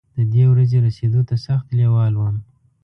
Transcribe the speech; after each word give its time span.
د 0.17 0.19
دې 0.33 0.43
ورځې 0.51 0.77
رسېدو 0.85 1.21
ته 1.29 1.35
سخت 1.45 1.67
لېوال 1.77 2.13
وم. 2.17 2.35